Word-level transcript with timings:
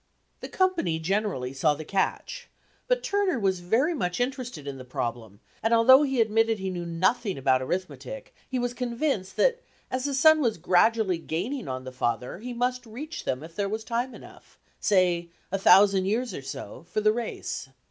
The 0.39 0.49
company 0.49 0.97
generally 0.97 1.53
saw 1.53 1.75
the 1.75 1.85
catch; 1.85 2.49
but 2.87 3.03
Turner 3.03 3.39
was 3.39 3.59
very 3.59 3.93
much 3.93 4.19
interested 4.19 4.65
in 4.65 4.79
the 4.79 4.83
problem, 4.83 5.41
and 5.61 5.75
although 5.75 6.01
he 6.01 6.19
admitted 6.19 6.57
he 6.57 6.71
knew 6.71 6.87
nothing 6.87 7.37
about 7.37 7.61
arithmetic 7.61 8.33
he 8.49 8.57
was 8.57 8.73
convinced 8.73 9.35
that 9.37 9.61
as 9.91 10.05
the 10.05 10.15
son 10.15 10.41
was 10.41 10.57
gradually 10.57 11.19
gaining 11.19 11.67
on 11.67 11.83
the 11.83 11.91
father 11.91 12.39
he 12.39 12.51
must 12.51 12.87
reach 12.87 13.25
him 13.25 13.43
if 13.43 13.55
there 13.55 13.69
was 13.69 13.83
time 13.83 14.15
enough 14.15 14.57
say, 14.79 15.29
a 15.51 15.59
thousand 15.59 16.05
years, 16.07 16.33
or 16.33 16.41
so 16.41 16.83
for 16.89 16.99
the 16.99 17.13
race. 17.13 17.69